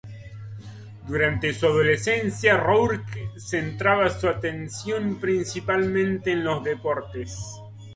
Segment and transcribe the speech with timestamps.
[1.07, 7.37] Durante su adolescencia, Rourke centraba su atención principalmente en los deportes.